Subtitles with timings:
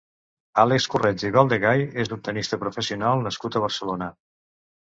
[0.61, 4.13] Àlex Corretja i Verdegay és un tennista professional nascut a Barcelona.